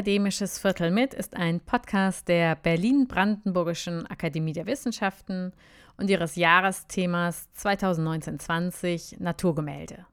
Akademisches 0.00 0.58
Viertel 0.58 0.90
mit 0.90 1.12
ist 1.12 1.36
ein 1.36 1.60
Podcast 1.60 2.26
der 2.26 2.54
Berlin-Brandenburgischen 2.54 4.06
Akademie 4.06 4.54
der 4.54 4.64
Wissenschaften 4.64 5.52
und 5.98 6.08
ihres 6.08 6.36
Jahresthemas 6.36 7.50
2019-20 7.58 9.22
Naturgemälde. 9.22 10.06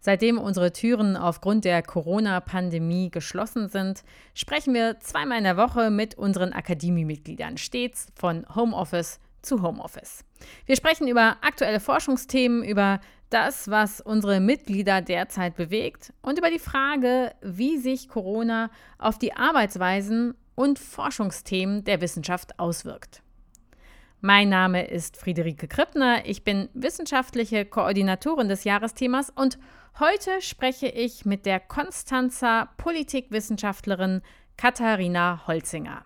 Seitdem 0.00 0.36
unsere 0.36 0.70
Türen 0.70 1.16
aufgrund 1.16 1.64
der 1.64 1.80
Corona-Pandemie 1.82 3.10
geschlossen 3.10 3.70
sind, 3.70 4.04
sprechen 4.34 4.74
wir 4.74 5.00
zweimal 5.00 5.38
in 5.38 5.44
der 5.44 5.56
Woche 5.56 5.88
mit 5.88 6.18
unseren 6.18 6.52
Akademiemitgliedern, 6.52 7.56
stets 7.56 8.08
von 8.16 8.44
Homeoffice 8.54 9.18
zu 9.40 9.62
Homeoffice. 9.62 10.26
Wir 10.66 10.76
sprechen 10.76 11.08
über 11.08 11.38
aktuelle 11.40 11.80
Forschungsthemen, 11.80 12.62
über 12.62 13.00
das, 13.30 13.68
was 13.70 14.00
unsere 14.00 14.40
Mitglieder 14.40 15.02
derzeit 15.02 15.56
bewegt 15.56 16.12
und 16.22 16.38
über 16.38 16.50
die 16.50 16.58
Frage, 16.58 17.32
wie 17.42 17.78
sich 17.78 18.08
Corona 18.08 18.70
auf 18.98 19.18
die 19.18 19.34
Arbeitsweisen 19.34 20.34
und 20.54 20.78
Forschungsthemen 20.78 21.84
der 21.84 22.00
Wissenschaft 22.00 22.58
auswirkt. 22.58 23.22
Mein 24.20 24.48
Name 24.48 24.86
ist 24.86 25.16
Friederike 25.16 25.68
Krippner, 25.68 26.24
ich 26.24 26.42
bin 26.42 26.68
wissenschaftliche 26.72 27.64
Koordinatorin 27.66 28.48
des 28.48 28.64
Jahresthemas 28.64 29.30
und 29.30 29.58
heute 30.00 30.40
spreche 30.40 30.88
ich 30.88 31.26
mit 31.26 31.46
der 31.46 31.60
Konstanzer 31.60 32.70
Politikwissenschaftlerin 32.78 34.22
Katharina 34.56 35.46
Holzinger. 35.46 36.04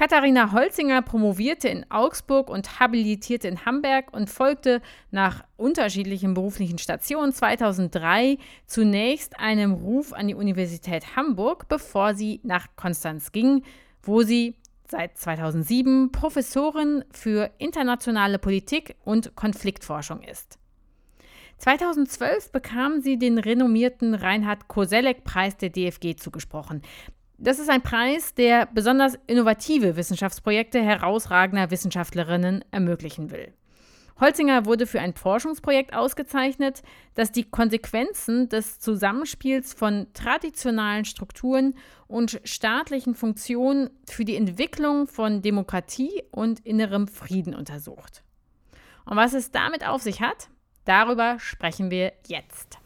Katharina 0.00 0.52
Holzinger 0.52 1.02
promovierte 1.02 1.68
in 1.68 1.84
Augsburg 1.90 2.48
und 2.48 2.80
habilitierte 2.80 3.48
in 3.48 3.66
Hamburg 3.66 4.14
und 4.14 4.30
folgte 4.30 4.80
nach 5.10 5.44
unterschiedlichen 5.58 6.32
beruflichen 6.32 6.78
Stationen 6.78 7.34
2003 7.34 8.38
zunächst 8.66 9.38
einem 9.38 9.74
Ruf 9.74 10.14
an 10.14 10.28
die 10.28 10.34
Universität 10.34 11.16
Hamburg, 11.16 11.68
bevor 11.68 12.14
sie 12.14 12.40
nach 12.44 12.68
Konstanz 12.76 13.30
ging, 13.30 13.62
wo 14.00 14.22
sie 14.22 14.54
seit 14.88 15.18
2007 15.18 16.12
Professorin 16.12 17.04
für 17.10 17.50
internationale 17.58 18.38
Politik 18.38 18.96
und 19.04 19.36
Konfliktforschung 19.36 20.22
ist. 20.22 20.58
2012 21.58 22.52
bekam 22.52 23.02
sie 23.02 23.18
den 23.18 23.36
renommierten 23.36 24.14
Reinhard 24.14 24.66
Koselleck-Preis 24.66 25.58
der 25.58 25.68
DFG 25.68 26.16
zugesprochen. 26.16 26.80
Das 27.42 27.58
ist 27.58 27.70
ein 27.70 27.80
Preis, 27.80 28.34
der 28.34 28.66
besonders 28.66 29.18
innovative 29.26 29.96
Wissenschaftsprojekte 29.96 30.82
herausragender 30.82 31.70
Wissenschaftlerinnen 31.70 32.62
ermöglichen 32.70 33.30
will. 33.30 33.54
Holzinger 34.20 34.66
wurde 34.66 34.86
für 34.86 35.00
ein 35.00 35.14
Forschungsprojekt 35.14 35.94
ausgezeichnet, 35.94 36.82
das 37.14 37.32
die 37.32 37.44
Konsequenzen 37.44 38.50
des 38.50 38.78
Zusammenspiels 38.78 39.72
von 39.72 40.08
traditionalen 40.12 41.06
Strukturen 41.06 41.76
und 42.08 42.42
staatlichen 42.44 43.14
Funktionen 43.14 43.88
für 44.06 44.26
die 44.26 44.36
Entwicklung 44.36 45.06
von 45.06 45.40
Demokratie 45.40 46.22
und 46.32 46.60
innerem 46.60 47.08
Frieden 47.08 47.54
untersucht. 47.54 48.22
Und 49.06 49.16
was 49.16 49.32
es 49.32 49.50
damit 49.50 49.88
auf 49.88 50.02
sich 50.02 50.20
hat, 50.20 50.50
darüber 50.84 51.38
sprechen 51.38 51.90
wir 51.90 52.12
jetzt. 52.26 52.78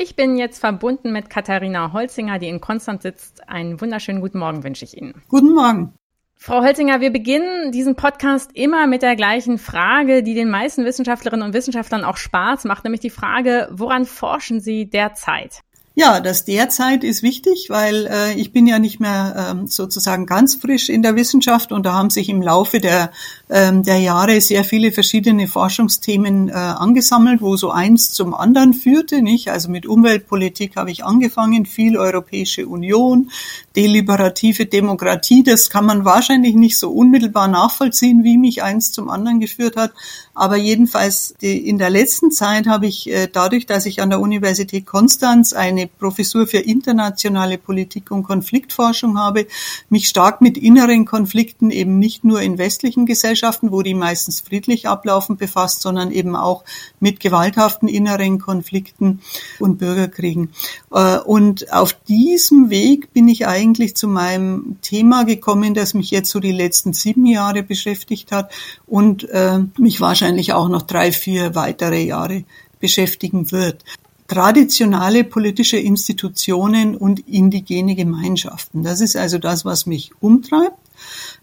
Ich 0.00 0.14
bin 0.14 0.36
jetzt 0.36 0.60
verbunden 0.60 1.12
mit 1.12 1.28
Katharina 1.28 1.92
Holzinger, 1.92 2.38
die 2.38 2.46
in 2.46 2.60
Konstanz 2.60 3.02
sitzt. 3.02 3.48
Einen 3.48 3.80
wunderschönen 3.80 4.20
guten 4.20 4.38
Morgen 4.38 4.62
wünsche 4.62 4.84
ich 4.84 4.96
Ihnen. 4.96 5.22
Guten 5.26 5.52
Morgen. 5.52 5.92
Frau 6.36 6.62
Holzinger, 6.62 7.00
wir 7.00 7.10
beginnen 7.10 7.72
diesen 7.72 7.96
Podcast 7.96 8.52
immer 8.54 8.86
mit 8.86 9.02
der 9.02 9.16
gleichen 9.16 9.58
Frage, 9.58 10.22
die 10.22 10.34
den 10.34 10.50
meisten 10.50 10.84
Wissenschaftlerinnen 10.84 11.44
und 11.44 11.52
Wissenschaftlern 11.52 12.04
auch 12.04 12.16
Spaß 12.16 12.62
macht, 12.62 12.84
nämlich 12.84 13.00
die 13.00 13.10
Frage, 13.10 13.68
woran 13.72 14.04
forschen 14.04 14.60
Sie 14.60 14.88
derzeit? 14.88 15.62
Ja, 15.96 16.20
das 16.20 16.44
derzeit 16.44 17.02
ist 17.02 17.24
wichtig, 17.24 17.66
weil 17.70 18.06
äh, 18.06 18.34
ich 18.34 18.52
bin 18.52 18.68
ja 18.68 18.78
nicht 18.78 19.00
mehr 19.00 19.50
ähm, 19.50 19.66
sozusagen 19.66 20.26
ganz 20.26 20.54
frisch 20.54 20.90
in 20.90 21.02
der 21.02 21.16
Wissenschaft 21.16 21.72
und 21.72 21.84
da 21.84 21.92
haben 21.92 22.10
sich 22.10 22.28
im 22.28 22.40
Laufe 22.40 22.78
der, 22.78 23.10
der 23.50 23.98
Jahre 23.98 24.42
sehr 24.42 24.62
viele 24.62 24.92
verschiedene 24.92 25.48
Forschungsthemen 25.48 26.50
äh, 26.50 26.52
angesammelt, 26.52 27.40
wo 27.40 27.56
so 27.56 27.70
eins 27.70 28.12
zum 28.12 28.34
anderen 28.34 28.74
führte. 28.74 29.22
Nicht? 29.22 29.50
Also 29.50 29.70
mit 29.70 29.86
Umweltpolitik 29.86 30.76
habe 30.76 30.90
ich 30.90 31.02
angefangen, 31.02 31.64
viel 31.64 31.96
Europäische 31.96 32.66
Union, 32.66 33.30
deliberative 33.74 34.66
Demokratie, 34.66 35.42
das 35.42 35.70
kann 35.70 35.86
man 35.86 36.04
wahrscheinlich 36.04 36.56
nicht 36.56 36.76
so 36.76 36.90
unmittelbar 36.90 37.48
nachvollziehen, 37.48 38.22
wie 38.22 38.36
mich 38.36 38.62
eins 38.62 38.92
zum 38.92 39.08
anderen 39.08 39.40
geführt 39.40 39.76
hat. 39.76 39.92
Aber 40.34 40.56
jedenfalls 40.56 41.34
in 41.40 41.78
der 41.78 41.90
letzten 41.90 42.30
Zeit 42.30 42.66
habe 42.66 42.86
ich 42.86 43.10
äh, 43.10 43.28
dadurch, 43.32 43.64
dass 43.66 43.86
ich 43.86 44.02
an 44.02 44.10
der 44.10 44.20
Universität 44.20 44.84
Konstanz 44.84 45.52
eine 45.54 45.86
Professur 45.86 46.46
für 46.46 46.58
internationale 46.58 47.56
Politik 47.56 48.10
und 48.10 48.24
Konfliktforschung 48.24 49.18
habe, 49.18 49.46
mich 49.88 50.06
stark 50.08 50.40
mit 50.42 50.58
inneren 50.58 51.06
Konflikten 51.06 51.70
eben 51.70 51.98
nicht 51.98 52.24
nur 52.24 52.42
in 52.42 52.58
westlichen 52.58 53.06
Gesellschaften, 53.06 53.37
wo 53.70 53.82
die 53.82 53.94
meistens 53.94 54.40
friedlich 54.40 54.88
ablaufen, 54.88 55.36
befasst, 55.36 55.82
sondern 55.82 56.10
eben 56.10 56.36
auch 56.36 56.64
mit 57.00 57.20
gewalthaften 57.20 57.88
inneren 57.88 58.38
Konflikten 58.38 59.20
und 59.58 59.78
Bürgerkriegen. 59.78 60.50
Äh, 60.92 61.18
und 61.18 61.72
auf 61.72 61.92
diesem 62.08 62.70
Weg 62.70 63.12
bin 63.12 63.28
ich 63.28 63.46
eigentlich 63.46 63.96
zu 63.96 64.08
meinem 64.08 64.76
Thema 64.82 65.24
gekommen, 65.24 65.74
das 65.74 65.94
mich 65.94 66.10
jetzt 66.10 66.30
so 66.30 66.40
die 66.40 66.52
letzten 66.52 66.92
sieben 66.92 67.26
Jahre 67.26 67.62
beschäftigt 67.62 68.32
hat 68.32 68.52
und 68.86 69.28
äh, 69.28 69.60
mich 69.78 70.00
wahrscheinlich 70.00 70.52
auch 70.52 70.68
noch 70.68 70.82
drei, 70.82 71.12
vier 71.12 71.54
weitere 71.54 72.02
Jahre 72.02 72.44
beschäftigen 72.80 73.50
wird 73.50 73.84
traditionale 74.28 75.24
politische 75.24 75.78
Institutionen 75.78 76.94
und 76.96 77.26
indigene 77.26 77.96
Gemeinschaften. 77.96 78.84
Das 78.84 79.00
ist 79.00 79.16
also 79.16 79.38
das, 79.38 79.64
was 79.64 79.86
mich 79.86 80.12
umtreibt. 80.20 80.76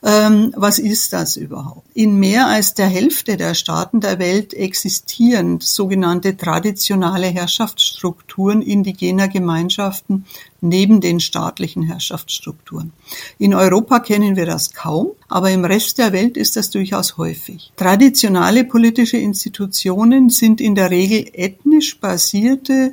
Ähm, 0.04 0.54
was 0.56 0.78
ist 0.78 1.14
das 1.14 1.36
überhaupt? 1.36 1.88
In 1.94 2.20
mehr 2.20 2.48
als 2.48 2.74
der 2.74 2.88
Hälfte 2.88 3.38
der 3.38 3.54
Staaten 3.54 4.02
der 4.02 4.20
Welt 4.20 4.54
existieren 4.54 5.60
sogenannte 5.62 6.38
traditionale 6.38 7.28
Herrschaftsstrukturen 7.28 8.62
indigener 8.62 9.28
Gemeinschaften 9.28 10.26
neben 10.62 11.02
den 11.02 11.20
staatlichen 11.20 11.84
Herrschaftsstrukturen. 11.84 12.92
In 13.40 13.54
Europa 13.54 14.00
kennen 14.00 14.36
wir 14.36 14.46
das 14.46 14.74
kaum, 14.74 15.12
aber 15.28 15.52
im 15.52 15.66
Rest 15.66 15.98
der 15.98 16.14
Welt 16.14 16.38
ist 16.38 16.56
das 16.56 16.70
durchaus 16.70 17.18
häufig. 17.18 17.72
Traditionale 17.76 18.64
politische 18.64 19.18
Institutionen 19.18 20.30
sind 20.30 20.62
in 20.62 20.76
der 20.76 20.92
Regel 20.92 21.30
ethnisch 21.34 22.00
basierte 22.00 22.92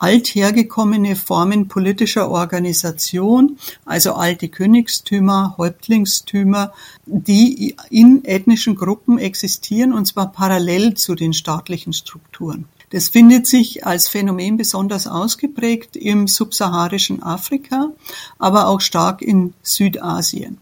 althergekommene 0.00 1.14
Formen 1.14 1.68
politischer 1.68 2.30
Organisation, 2.30 3.58
also 3.84 4.14
alte 4.14 4.48
Königstümer, 4.48 5.54
Häuptlingstümer, 5.58 6.72
die 7.06 7.76
in 7.90 8.24
ethnischen 8.24 8.74
Gruppen 8.74 9.18
existieren 9.18 9.92
und 9.92 10.06
zwar 10.06 10.32
parallel 10.32 10.94
zu 10.94 11.14
den 11.14 11.32
staatlichen 11.32 11.92
Strukturen. 11.92 12.64
Das 12.90 13.08
findet 13.08 13.46
sich 13.46 13.86
als 13.86 14.08
Phänomen 14.08 14.56
besonders 14.56 15.06
ausgeprägt 15.06 15.94
im 15.96 16.26
subsaharischen 16.26 17.22
Afrika, 17.22 17.90
aber 18.38 18.66
auch 18.66 18.80
stark 18.80 19.22
in 19.22 19.54
Südasien. 19.62 20.58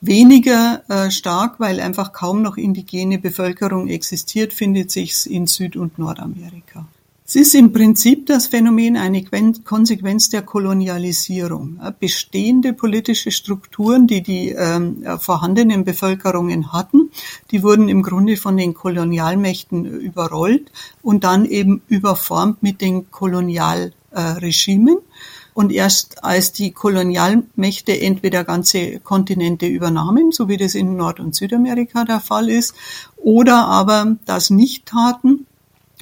Weniger 0.00 0.82
äh, 0.88 1.10
stark, 1.10 1.60
weil 1.60 1.80
einfach 1.80 2.12
kaum 2.12 2.42
noch 2.42 2.56
indigene 2.56 3.18
Bevölkerung 3.18 3.88
existiert, 3.88 4.52
findet 4.52 4.90
sich 4.90 5.30
in 5.30 5.46
Süd- 5.46 5.76
und 5.76 5.98
Nordamerika. 5.98 6.86
Es 7.30 7.36
ist 7.36 7.54
im 7.54 7.74
Prinzip 7.74 8.24
das 8.24 8.46
Phänomen 8.46 8.96
eine 8.96 9.22
Konsequenz 9.22 10.30
der 10.30 10.40
Kolonialisierung. 10.40 11.78
Bestehende 12.00 12.72
politische 12.72 13.32
Strukturen, 13.32 14.06
die 14.06 14.22
die 14.22 14.48
ähm, 14.52 15.04
vorhandenen 15.18 15.84
Bevölkerungen 15.84 16.72
hatten, 16.72 17.10
die 17.50 17.62
wurden 17.62 17.90
im 17.90 18.00
Grunde 18.00 18.38
von 18.38 18.56
den 18.56 18.72
Kolonialmächten 18.72 19.84
überrollt 19.84 20.72
und 21.02 21.22
dann 21.22 21.44
eben 21.44 21.82
überformt 21.88 22.62
mit 22.62 22.80
den 22.80 23.10
Kolonialregimen. 23.10 24.96
Und 25.52 25.70
erst 25.70 26.24
als 26.24 26.52
die 26.52 26.70
Kolonialmächte 26.70 28.00
entweder 28.00 28.42
ganze 28.44 29.00
Kontinente 29.00 29.66
übernahmen, 29.66 30.32
so 30.32 30.48
wie 30.48 30.56
das 30.56 30.74
in 30.74 30.96
Nord- 30.96 31.20
und 31.20 31.34
Südamerika 31.34 32.04
der 32.04 32.20
Fall 32.20 32.48
ist, 32.48 32.72
oder 33.18 33.66
aber 33.66 34.16
das 34.24 34.48
nicht 34.48 34.86
taten, 34.86 35.44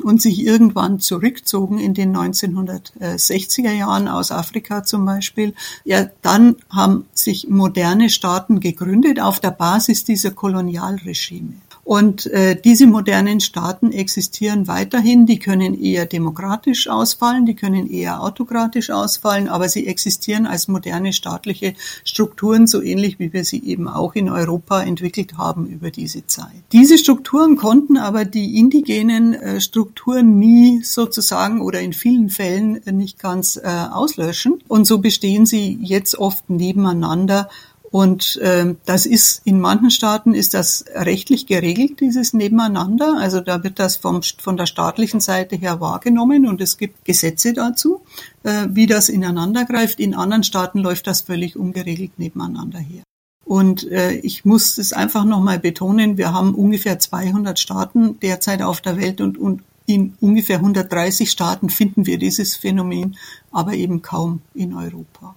und 0.02 0.20
sich 0.22 0.44
irgendwann 0.44 1.00
zurückzogen 1.00 1.78
in 1.78 1.94
den 1.94 2.16
1960er 2.16 3.72
Jahren 3.72 4.08
aus 4.08 4.30
Afrika 4.30 4.84
zum 4.84 5.04
Beispiel, 5.04 5.54
ja, 5.84 6.06
dann 6.22 6.56
haben 6.70 7.06
sich 7.12 7.48
moderne 7.48 8.10
Staaten 8.10 8.60
gegründet 8.60 9.20
auf 9.20 9.40
der 9.40 9.50
Basis 9.50 10.04
dieser 10.04 10.30
Kolonialregime. 10.30 11.54
Und 11.86 12.26
äh, 12.32 12.60
diese 12.60 12.88
modernen 12.88 13.38
Staaten 13.38 13.92
existieren 13.92 14.66
weiterhin. 14.66 15.24
Die 15.24 15.38
können 15.38 15.80
eher 15.80 16.04
demokratisch 16.04 16.88
ausfallen, 16.88 17.46
die 17.46 17.54
können 17.54 17.88
eher 17.88 18.24
autokratisch 18.24 18.90
ausfallen, 18.90 19.46
aber 19.46 19.68
sie 19.68 19.86
existieren 19.86 20.46
als 20.48 20.66
moderne 20.66 21.12
staatliche 21.12 21.74
Strukturen, 22.02 22.66
so 22.66 22.82
ähnlich 22.82 23.20
wie 23.20 23.32
wir 23.32 23.44
sie 23.44 23.62
eben 23.62 23.86
auch 23.86 24.16
in 24.16 24.28
Europa 24.28 24.82
entwickelt 24.82 25.38
haben 25.38 25.68
über 25.68 25.92
diese 25.92 26.26
Zeit. 26.26 26.56
Diese 26.72 26.98
Strukturen 26.98 27.54
konnten 27.54 27.98
aber 27.98 28.24
die 28.24 28.58
indigenen 28.58 29.34
äh, 29.34 29.60
Strukturen 29.60 30.40
nie 30.40 30.82
sozusagen 30.82 31.60
oder 31.60 31.80
in 31.80 31.92
vielen 31.92 32.30
Fällen 32.30 32.80
nicht 32.90 33.20
ganz 33.20 33.60
äh, 33.62 33.68
auslöschen. 33.68 34.54
Und 34.66 34.88
so 34.88 34.98
bestehen 34.98 35.46
sie 35.46 35.78
jetzt 35.80 36.18
oft 36.18 36.50
nebeneinander 36.50 37.48
und 37.96 38.38
ähm, 38.42 38.76
das 38.84 39.06
ist 39.06 39.40
in 39.46 39.58
manchen 39.58 39.90
Staaten 39.90 40.34
ist 40.34 40.52
das 40.52 40.84
rechtlich 40.94 41.46
geregelt, 41.46 41.98
dieses 42.00 42.34
Nebeneinander. 42.34 43.16
Also 43.18 43.40
da 43.40 43.64
wird 43.64 43.78
das 43.78 43.96
vom, 43.96 44.20
von 44.22 44.58
der 44.58 44.66
staatlichen 44.66 45.20
Seite 45.20 45.56
her 45.56 45.80
wahrgenommen 45.80 46.46
und 46.46 46.60
es 46.60 46.76
gibt 46.76 47.06
Gesetze 47.06 47.54
dazu, 47.54 48.02
äh, 48.42 48.66
wie 48.68 48.84
das 48.84 49.08
ineinander 49.08 49.64
greift. 49.64 49.98
In 49.98 50.12
anderen 50.12 50.42
Staaten 50.42 50.80
läuft 50.80 51.06
das 51.06 51.22
völlig 51.22 51.56
ungeregelt 51.56 52.18
nebeneinander 52.18 52.80
her. 52.80 53.02
Und 53.46 53.90
äh, 53.90 54.12
ich 54.16 54.44
muss 54.44 54.76
es 54.76 54.92
einfach 54.92 55.24
nochmal 55.24 55.58
betonen, 55.58 56.18
wir 56.18 56.34
haben 56.34 56.54
ungefähr 56.54 56.98
200 56.98 57.58
Staaten 57.58 58.20
derzeit 58.20 58.60
auf 58.60 58.82
der 58.82 58.98
Welt 58.98 59.22
und, 59.22 59.38
und 59.38 59.62
in 59.86 60.12
ungefähr 60.20 60.58
130 60.58 61.30
Staaten 61.30 61.70
finden 61.70 62.04
wir 62.04 62.18
dieses 62.18 62.56
Phänomen, 62.56 63.16
aber 63.52 63.72
eben 63.72 64.02
kaum 64.02 64.42
in 64.52 64.74
Europa. 64.74 65.34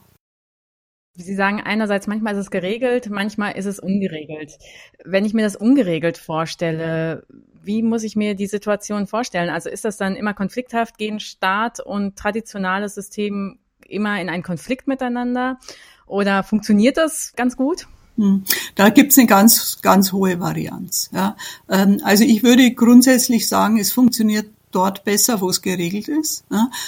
Sie 1.24 1.36
sagen 1.36 1.62
einerseits, 1.62 2.08
manchmal 2.08 2.34
ist 2.34 2.40
es 2.40 2.52
geregelt, 2.52 3.10
manchmal 3.10 3.58
ist 3.58 3.66
es 3.66 3.80
ungeregelt. 3.80 4.58
Wenn 5.04 5.26
ich 5.26 5.34
mir 5.34 5.44
das 5.44 5.56
ungeregelt 5.56 6.18
vorstelle, 6.18 7.26
wie 7.62 7.84
muss 7.84 8.04
ich 8.04 8.16
mir 8.16 8.36
die 8.36 8.48
Situation 8.48 9.06
vorstellen? 9.06 9.50
Also 9.50 9.70
ist 9.70 9.86
das 9.86 9.98
dann 9.98 10.16
immer 10.16 10.34
konflikthaft? 10.34 10.98
Gehen 10.98 11.20
Staat 11.20 11.80
und 11.80 12.16
traditionales 12.16 12.96
System 12.96 13.60
immer 13.88 14.20
in 14.22 14.30
einen 14.30 14.44
Konflikt 14.44 14.88
miteinander? 14.88 15.60
Oder 16.08 16.44
funktioniert 16.44 16.98
das 16.98 17.34
ganz 17.36 17.58
gut? 17.58 17.88
Hm. 18.16 18.44
Da 18.76 18.90
gibt's 18.90 19.18
eine 19.18 19.28
ganz, 19.28 19.80
ganz 19.82 20.12
hohe 20.12 20.40
Varianz. 20.40 21.10
Ja. 21.14 21.36
Ähm, 21.70 22.02
also 22.04 22.24
ich 22.24 22.44
würde 22.44 22.72
grundsätzlich 22.74 23.48
sagen, 23.48 23.78
es 23.78 23.92
funktioniert 23.92 24.48
dort 24.72 25.04
besser, 25.04 25.42
wo 25.42 25.50
es 25.50 25.62
geregelt 25.62 26.08
ist. 26.08 26.44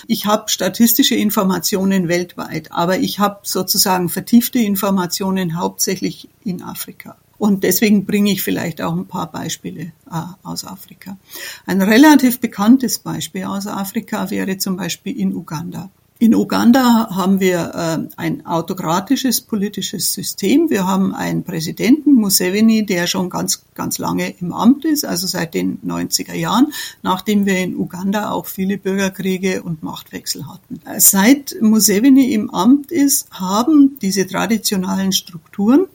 Ich 0.08 0.26
habe 0.26 0.50
statistische 0.50 1.16
Informationen 1.16 2.08
weltweit, 2.08 2.72
aber 2.72 3.00
ich 3.00 3.20
habe 3.20 3.40
sozusagen 3.44 4.10
vertiefte 4.10 4.60
Informationen 4.60 5.58
hauptsächlich 5.58 6.30
in 6.44 6.62
Afrika. 6.62 7.18
Und 7.42 7.64
deswegen 7.64 8.06
bringe 8.06 8.32
ich 8.32 8.44
vielleicht 8.44 8.84
auch 8.84 8.96
ein 8.96 9.08
paar 9.08 9.32
Beispiele 9.32 9.94
äh, 10.12 10.22
aus 10.44 10.64
Afrika. 10.64 11.18
Ein 11.66 11.82
relativ 11.82 12.40
bekanntes 12.40 13.00
Beispiel 13.00 13.46
aus 13.46 13.66
Afrika 13.66 14.30
wäre 14.30 14.60
zum 14.60 14.78
Beispiel 14.78 15.18
in 15.18 15.34
Uganda. 15.34 15.90
In 16.22 16.36
Uganda 16.36 17.10
haben 17.10 17.40
wir 17.40 17.72
äh, 17.74 18.16
ein 18.16 18.46
autokratisches 18.46 19.42
politisches 19.42 20.14
System. 20.14 20.70
Wir 20.70 20.86
haben 20.86 21.16
einen 21.16 21.44
Präsidenten, 21.44 22.14
Museveni, 22.14 22.86
der 22.86 23.08
schon 23.08 23.32
ganz, 23.32 23.64
ganz 23.74 23.98
lange 23.98 24.30
im 24.40 24.54
Amt 24.54 24.86
ist, 24.86 25.04
also 25.04 25.26
seit 25.26 25.56
den 25.56 25.80
90er 25.82 26.36
Jahren, 26.36 26.74
nachdem 27.02 27.48
wir 27.48 27.58
in 27.58 27.76
Uganda 27.76 28.30
auch 28.30 28.46
viele 28.46 28.78
Bürgerkriege 28.78 29.64
und 29.64 29.82
Machtwechsel 29.82 30.48
hatten. 30.48 30.80
Seit 31.00 31.56
Museveni 31.60 32.36
im 32.36 32.52
Amt 32.52 32.92
ist, 32.92 33.32
haben 33.32 33.98
diese 34.00 34.28
traditionalen 34.28 35.14
Strukturen 35.14 35.88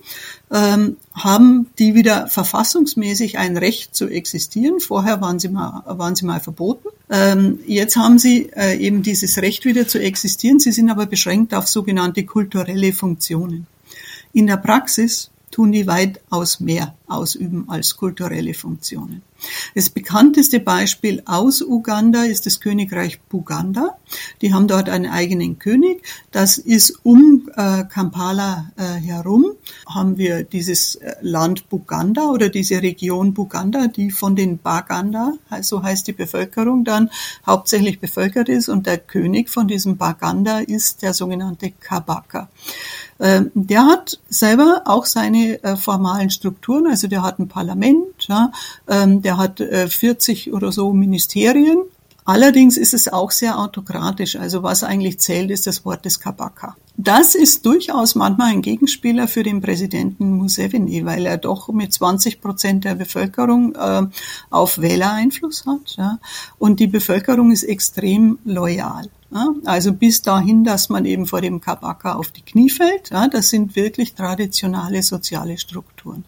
ähm, 0.50 0.96
haben 1.12 1.66
die 1.78 1.94
wieder 1.94 2.28
verfassungsmäßig 2.28 3.38
ein 3.38 3.56
Recht 3.56 3.96
zu 3.96 4.08
existieren. 4.08 4.80
Vorher 4.80 5.20
waren 5.20 5.38
sie 5.38 5.48
mal, 5.48 5.82
waren 5.86 6.14
sie 6.14 6.24
mal 6.24 6.40
verboten. 6.40 6.88
Ähm, 7.10 7.58
jetzt 7.66 7.96
haben 7.96 8.18
sie 8.18 8.50
äh, 8.54 8.76
eben 8.76 9.02
dieses 9.02 9.38
Recht 9.38 9.64
wieder 9.64 9.88
zu 9.88 9.98
existieren. 10.00 10.60
Sie 10.60 10.72
sind 10.72 10.90
aber 10.90 11.06
beschränkt 11.06 11.54
auf 11.54 11.66
sogenannte 11.66 12.24
kulturelle 12.24 12.92
Funktionen. 12.92 13.66
In 14.32 14.46
der 14.46 14.56
Praxis 14.56 15.30
tun 15.50 15.72
die 15.72 15.86
weitaus 15.86 16.60
mehr 16.60 16.94
ausüben 17.06 17.68
als 17.68 17.96
kulturelle 17.96 18.54
Funktionen. 18.54 19.22
Das 19.74 19.90
bekannteste 19.90 20.60
Beispiel 20.60 21.22
aus 21.26 21.62
Uganda 21.62 22.24
ist 22.24 22.46
das 22.46 22.60
Königreich 22.60 23.20
Buganda. 23.20 23.96
Die 24.40 24.52
haben 24.52 24.66
dort 24.66 24.88
einen 24.88 25.10
eigenen 25.10 25.58
König. 25.58 26.02
Das 26.32 26.58
ist 26.58 27.00
um 27.02 27.48
äh, 27.54 27.84
Kampala 27.84 28.72
äh, 28.76 28.82
herum 28.82 29.52
haben 29.88 30.16
wir 30.16 30.42
dieses 30.42 30.96
äh, 30.96 31.14
Land 31.20 31.68
Buganda 31.68 32.30
oder 32.30 32.48
diese 32.48 32.82
Region 32.82 33.34
Buganda, 33.34 33.88
die 33.88 34.10
von 34.10 34.36
den 34.36 34.58
Baganda, 34.58 35.34
so 35.60 35.82
heißt 35.82 36.06
die 36.06 36.12
Bevölkerung 36.12 36.84
dann, 36.84 37.10
hauptsächlich 37.46 38.00
bevölkert 38.00 38.48
ist 38.48 38.68
und 38.68 38.86
der 38.86 38.98
König 38.98 39.50
von 39.50 39.68
diesem 39.68 39.96
Baganda 39.96 40.58
ist 40.58 41.02
der 41.02 41.12
sogenannte 41.12 41.70
Kabaka. 41.70 42.48
Ähm, 43.18 43.50
der 43.54 43.86
hat 43.86 44.20
selber 44.28 44.82
auch 44.84 45.06
seine 45.06 45.62
äh, 45.62 45.76
formalen 45.76 46.30
Strukturen, 46.30 46.86
also 46.86 47.08
der 47.08 47.22
hat 47.22 47.38
ein 47.38 47.48
Parlament, 47.48 48.28
ähm, 48.88 49.22
der 49.22 49.38
hat 49.38 49.60
40 49.60 50.46
äh, 50.46 50.52
oder 50.52 50.72
so 50.72 50.92
Ministerien. 50.92 51.78
Allerdings 52.26 52.76
ist 52.76 52.92
es 52.92 53.06
auch 53.06 53.30
sehr 53.30 53.56
autokratisch. 53.56 54.34
Also 54.34 54.64
was 54.64 54.82
eigentlich 54.82 55.20
zählt, 55.20 55.52
ist 55.52 55.68
das 55.68 55.84
Wort 55.84 56.04
des 56.04 56.18
Kabaka. 56.18 56.76
Das 56.96 57.36
ist 57.36 57.64
durchaus 57.64 58.16
manchmal 58.16 58.48
ein 58.48 58.62
Gegenspieler 58.62 59.28
für 59.28 59.44
den 59.44 59.60
Präsidenten 59.60 60.32
Museveni, 60.32 61.04
weil 61.04 61.24
er 61.24 61.36
doch 61.36 61.68
mit 61.68 61.94
20 61.94 62.40
Prozent 62.40 62.84
der 62.84 62.96
Bevölkerung 62.96 63.76
äh, 63.76 64.02
auf 64.50 64.80
Wähler 64.80 65.12
Einfluss 65.12 65.66
hat. 65.66 66.18
Und 66.58 66.80
die 66.80 66.88
Bevölkerung 66.88 67.52
ist 67.52 67.62
extrem 67.62 68.40
loyal. 68.44 69.08
Also 69.64 69.92
bis 69.92 70.22
dahin, 70.22 70.64
dass 70.64 70.88
man 70.88 71.04
eben 71.04 71.26
vor 71.26 71.40
dem 71.40 71.60
Kabaka 71.60 72.14
auf 72.14 72.30
die 72.30 72.42
Knie 72.42 72.70
fällt. 72.70 73.10
Das 73.32 73.48
sind 73.48 73.76
wirklich 73.76 74.14
traditionale 74.14 75.02
soziale 75.02 75.58
Strukturen. 75.58 76.24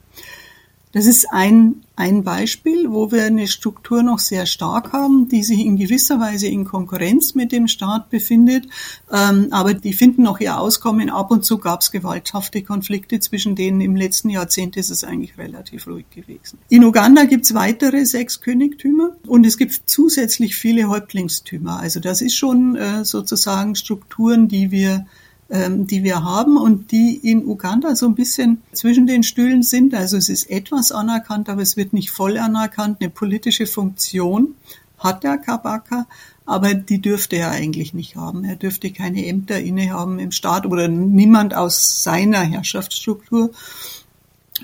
Das 0.92 1.06
ist 1.06 1.26
ein, 1.30 1.82
ein 1.96 2.24
Beispiel, 2.24 2.90
wo 2.90 3.12
wir 3.12 3.24
eine 3.24 3.46
Struktur 3.46 4.02
noch 4.02 4.18
sehr 4.18 4.46
stark 4.46 4.92
haben, 4.92 5.28
die 5.28 5.42
sich 5.42 5.60
in 5.60 5.76
gewisser 5.76 6.18
Weise 6.18 6.46
in 6.46 6.64
Konkurrenz 6.64 7.34
mit 7.34 7.52
dem 7.52 7.68
Staat 7.68 8.08
befindet. 8.08 8.66
Ähm, 9.12 9.48
aber 9.50 9.74
die 9.74 9.92
finden 9.92 10.22
noch 10.22 10.40
ihr 10.40 10.58
Auskommen. 10.58 11.10
Ab 11.10 11.30
und 11.30 11.44
zu 11.44 11.58
gab 11.58 11.82
es 11.82 11.90
gewalthafte 11.90 12.62
Konflikte 12.62 13.20
zwischen 13.20 13.54
denen. 13.54 13.80
Im 13.82 13.96
letzten 13.96 14.30
Jahrzehnt 14.30 14.76
ist 14.76 14.90
es 14.90 15.04
eigentlich 15.04 15.36
relativ 15.36 15.86
ruhig 15.86 16.06
gewesen. 16.10 16.58
In 16.70 16.84
Uganda 16.84 17.24
gibt 17.24 17.44
es 17.44 17.54
weitere 17.54 18.06
sechs 18.06 18.40
Königtümer 18.40 19.10
und 19.26 19.44
es 19.44 19.58
gibt 19.58 19.82
zusätzlich 19.86 20.56
viele 20.56 20.88
Häuptlingstümer. 20.88 21.80
Also 21.80 22.00
das 22.00 22.22
ist 22.22 22.36
schon 22.36 22.76
äh, 22.76 23.04
sozusagen 23.04 23.74
Strukturen, 23.74 24.48
die 24.48 24.70
wir 24.70 25.06
die 25.50 26.04
wir 26.04 26.24
haben 26.24 26.58
und 26.58 26.92
die 26.92 27.16
in 27.16 27.46
Uganda 27.46 27.96
so 27.96 28.06
ein 28.06 28.14
bisschen 28.14 28.62
zwischen 28.72 29.06
den 29.06 29.22
Stühlen 29.22 29.62
sind. 29.62 29.94
Also 29.94 30.18
es 30.18 30.28
ist 30.28 30.50
etwas 30.50 30.92
anerkannt, 30.92 31.48
aber 31.48 31.62
es 31.62 31.76
wird 31.76 31.94
nicht 31.94 32.10
voll 32.10 32.36
anerkannt. 32.36 32.98
Eine 33.00 33.08
politische 33.08 33.66
Funktion 33.66 34.54
hat 34.98 35.24
der 35.24 35.38
Kabaka, 35.38 36.06
aber 36.44 36.74
die 36.74 37.00
dürfte 37.00 37.36
er 37.36 37.50
eigentlich 37.50 37.94
nicht 37.94 38.16
haben. 38.16 38.44
Er 38.44 38.56
dürfte 38.56 38.90
keine 38.90 39.24
Ämter 39.24 39.58
innehaben 39.58 40.18
im 40.18 40.32
Staat 40.32 40.66
oder 40.66 40.88
niemand 40.88 41.54
aus 41.54 42.02
seiner 42.02 42.40
Herrschaftsstruktur 42.40 43.50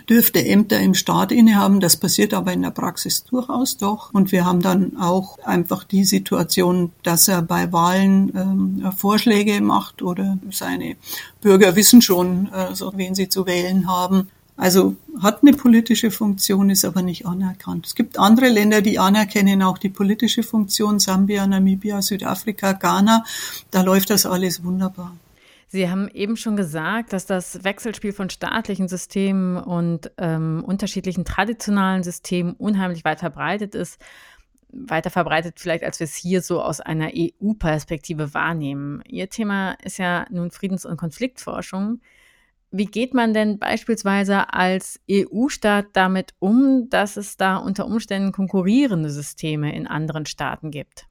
dürfte 0.08 0.44
Ämter 0.44 0.80
im 0.80 0.94
Staat 0.94 1.32
innehaben. 1.32 1.80
Das 1.80 1.96
passiert 1.96 2.34
aber 2.34 2.52
in 2.52 2.62
der 2.62 2.70
Praxis 2.70 3.24
durchaus 3.24 3.76
doch. 3.76 4.12
Und 4.12 4.32
wir 4.32 4.44
haben 4.44 4.60
dann 4.60 4.96
auch 4.96 5.38
einfach 5.44 5.84
die 5.84 6.04
Situation, 6.04 6.92
dass 7.02 7.28
er 7.28 7.42
bei 7.42 7.72
Wahlen 7.72 8.32
ähm, 8.34 8.92
Vorschläge 8.96 9.60
macht 9.60 10.02
oder 10.02 10.38
seine 10.50 10.96
Bürger 11.40 11.76
wissen 11.76 12.02
schon, 12.02 12.50
äh, 12.52 12.74
so, 12.74 12.92
wen 12.96 13.14
sie 13.14 13.28
zu 13.28 13.46
wählen 13.46 13.88
haben. 13.88 14.28
Also 14.56 14.94
hat 15.20 15.42
eine 15.42 15.52
politische 15.52 16.10
Funktion, 16.12 16.70
ist 16.70 16.84
aber 16.84 17.02
nicht 17.02 17.26
anerkannt. 17.26 17.86
Es 17.86 17.94
gibt 17.96 18.18
andere 18.18 18.48
Länder, 18.48 18.82
die 18.82 19.00
anerkennen 19.00 19.62
auch 19.62 19.78
die 19.78 19.88
politische 19.88 20.44
Funktion, 20.44 21.00
Sambia, 21.00 21.46
Namibia, 21.46 22.00
Südafrika, 22.02 22.72
Ghana. 22.72 23.24
Da 23.72 23.82
läuft 23.82 24.10
das 24.10 24.26
alles 24.26 24.62
wunderbar. 24.62 25.12
Sie 25.74 25.90
haben 25.90 26.06
eben 26.10 26.36
schon 26.36 26.54
gesagt, 26.54 27.12
dass 27.12 27.26
das 27.26 27.64
Wechselspiel 27.64 28.12
von 28.12 28.30
staatlichen 28.30 28.86
Systemen 28.86 29.56
und 29.56 30.12
ähm, 30.18 30.62
unterschiedlichen 30.64 31.24
traditionalen 31.24 32.04
Systemen 32.04 32.52
unheimlich 32.52 33.04
weit 33.04 33.18
verbreitet 33.18 33.74
ist. 33.74 34.00
Weiter 34.68 35.10
verbreitet 35.10 35.58
vielleicht, 35.58 35.82
als 35.82 35.98
wir 35.98 36.04
es 36.04 36.14
hier 36.14 36.42
so 36.42 36.62
aus 36.62 36.80
einer 36.80 37.10
EU-Perspektive 37.12 38.34
wahrnehmen. 38.34 39.02
Ihr 39.08 39.28
Thema 39.30 39.72
ist 39.82 39.98
ja 39.98 40.26
nun 40.30 40.52
Friedens- 40.52 40.86
und 40.86 40.96
Konfliktforschung. 40.96 42.00
Wie 42.70 42.86
geht 42.86 43.12
man 43.12 43.34
denn 43.34 43.58
beispielsweise 43.58 44.54
als 44.54 45.00
EU-Staat 45.10 45.86
damit 45.94 46.34
um, 46.38 46.88
dass 46.88 47.16
es 47.16 47.36
da 47.36 47.56
unter 47.56 47.86
Umständen 47.86 48.30
konkurrierende 48.30 49.10
Systeme 49.10 49.74
in 49.74 49.88
anderen 49.88 50.24
Staaten 50.24 50.70
gibt? 50.70 51.08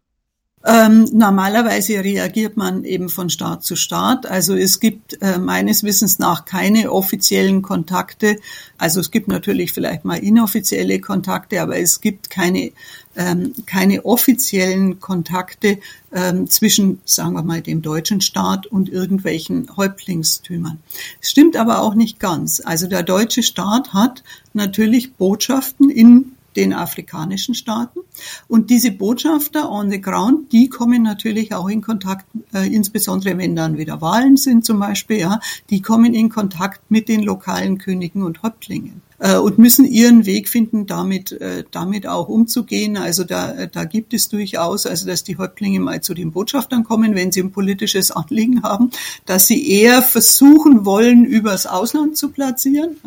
Ähm, 0.66 1.10
normalerweise 1.12 2.02
reagiert 2.04 2.56
man 2.56 2.86
eben 2.86 3.10
von 3.10 3.30
Staat 3.30 3.66
zu 3.66 3.76
Staat. 3.76 4.26
Also 4.26 4.56
es 4.56 4.80
gibt 4.80 5.22
äh, 5.22 5.38
meines 5.38 5.84
Wissens 5.84 6.20
nach 6.20 6.46
keine 6.46 6.90
offiziellen 6.90 7.62
Kontakte. 7.62 8.38
Also 8.78 9.02
es 9.02 9.12
gibt 9.12 9.28
natürlich 9.28 9.74
vielleicht 9.74 10.06
mal 10.06 10.20
inoffizielle 10.20 11.02
Kontakte, 11.02 11.62
aber 11.62 11.78
es 11.78 12.00
gibt 12.00 12.30
keine, 12.30 12.72
ähm, 13.18 13.54
keine 13.66 14.06
offiziellen 14.06 15.02
Kontakte 15.02 15.80
ähm, 16.14 16.50
zwischen, 16.50 17.02
sagen 17.04 17.34
wir 17.34 17.44
mal, 17.44 17.62
dem 17.62 17.82
deutschen 17.82 18.22
Staat 18.22 18.66
und 18.66 18.88
irgendwelchen 18.88 19.68
Häuptlingstümern. 19.76 20.80
Es 21.22 21.30
stimmt 21.32 21.58
aber 21.58 21.82
auch 21.82 21.94
nicht 21.94 22.22
ganz. 22.22 22.62
Also 22.64 22.88
der 22.88 23.04
deutsche 23.04 23.44
Staat 23.44 23.94
hat 23.94 24.24
natürlich 24.54 25.16
Botschaften 25.16 25.90
in 25.90 26.32
den 26.56 26.74
afrikanischen 26.74 27.56
Staaten. 27.56 28.00
Und 28.48 28.70
diese 28.70 28.92
Botschafter 28.92 29.72
on 29.72 29.90
the 29.90 30.02
ground, 30.02 30.52
die 30.52 30.70
kommen 30.70 31.04
natürlich 31.04 31.54
auch 31.54 31.68
in 31.68 31.82
Kontakt, 31.82 32.26
äh, 32.54 32.68
insbesondere 32.68 33.38
wenn 33.38 33.56
dann 33.56 33.78
wieder 33.78 34.02
Wahlen 34.02 34.38
sind 34.38 34.66
zum 34.66 34.80
Beispiel, 34.80 35.20
ja, 35.20 35.40
die 35.70 35.82
kommen 35.82 36.14
in 36.14 36.30
Kontakt 36.30 36.82
mit 36.90 37.10
den 37.10 37.24
lokalen 37.24 37.78
Königen 37.78 38.24
und 38.24 38.44
Häuptlingen 38.44 39.02
und 39.38 39.58
müssen 39.58 39.86
ihren 39.86 40.26
Weg 40.26 40.50
finden, 40.50 40.86
damit, 40.86 41.32
äh, 41.32 41.64
damit 41.72 42.08
auch 42.08 42.28
umzugehen. 42.28 42.98
Also 42.98 43.24
da, 43.24 43.68
da 43.68 43.86
gibt 43.86 44.14
es 44.14 44.30
durchaus, 44.30 44.86
also 44.86 45.06
dass 45.06 45.24
die 45.24 45.38
Häuptlinge 45.38 45.80
mal 45.80 46.02
zu 46.02 46.14
den 46.14 46.32
Botschaftern 46.32 46.84
kommen, 46.84 47.16
wenn 47.16 47.32
sie 47.32 47.42
ein 47.42 47.52
politisches 47.52 48.12
Anliegen 48.12 48.64
haben, 48.64 48.92
dass 49.26 49.48
sie 49.48 49.70
eher 49.70 50.02
versuchen 50.02 50.86
wollen, 50.86 51.26
übers 51.26 51.66
Ausland 51.66 52.18
zu 52.18 52.30
platzieren. 52.30 52.98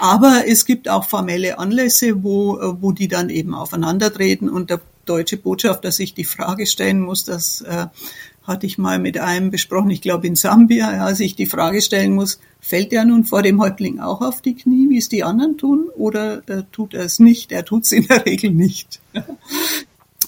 Aber 0.00 0.44
es 0.46 0.64
gibt 0.64 0.88
auch 0.88 1.04
formelle 1.04 1.58
Anlässe, 1.58 2.22
wo, 2.22 2.58
wo 2.80 2.92
die 2.92 3.08
dann 3.08 3.28
eben 3.28 3.54
aufeinandertreten 3.54 4.48
und 4.48 4.70
der 4.70 4.80
deutsche 5.04 5.36
Botschafter 5.36 5.92
sich 5.92 6.14
die 6.14 6.24
Frage 6.24 6.66
stellen 6.66 7.00
muss, 7.00 7.24
dass 7.24 7.60
äh, 7.62 7.86
hatte 8.44 8.66
ich 8.66 8.78
mal 8.78 8.98
mit 8.98 9.18
einem 9.18 9.50
besprochen, 9.50 9.90
ich 9.90 10.02
glaube 10.02 10.26
in 10.26 10.36
Sambia, 10.36 10.92
ja, 10.92 11.14
sich 11.14 11.34
die 11.34 11.46
Frage 11.46 11.80
stellen 11.80 12.14
muss, 12.14 12.38
fällt 12.60 12.92
er 12.92 13.04
nun 13.04 13.24
vor 13.24 13.42
dem 13.42 13.60
Häuptling 13.60 14.00
auch 14.00 14.20
auf 14.20 14.40
die 14.40 14.54
Knie, 14.54 14.88
wie 14.90 14.98
es 14.98 15.08
die 15.08 15.24
anderen 15.24 15.58
tun, 15.58 15.88
oder 15.96 16.46
äh, 16.48 16.62
tut 16.70 16.94
er 16.94 17.04
es 17.04 17.18
nicht? 17.18 17.52
Er 17.52 17.64
tut 17.64 17.84
es 17.84 17.92
in 17.92 18.06
der 18.06 18.24
Regel 18.26 18.50
nicht. 18.50 19.00